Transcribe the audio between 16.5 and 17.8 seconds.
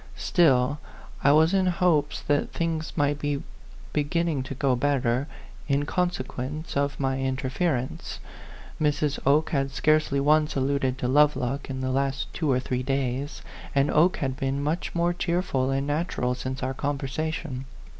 our conversation.